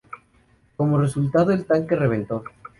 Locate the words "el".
1.51-1.65